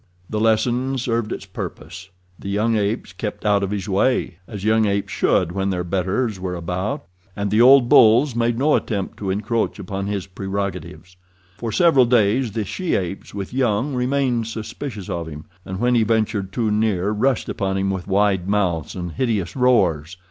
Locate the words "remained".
13.93-14.47